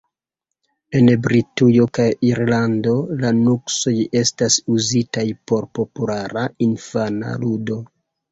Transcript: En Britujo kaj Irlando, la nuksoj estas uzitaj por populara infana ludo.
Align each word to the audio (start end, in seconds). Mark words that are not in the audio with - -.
En 0.99 1.09
Britujo 1.25 1.83
kaj 1.97 2.05
Irlando, 2.29 2.93
la 3.25 3.31
nuksoj 3.41 3.93
estas 4.23 4.57
uzitaj 4.77 5.25
por 5.51 5.67
populara 5.81 6.47
infana 6.69 7.37
ludo. 7.45 7.79